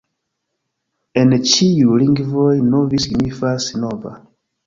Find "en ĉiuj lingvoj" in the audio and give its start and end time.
1.23-2.55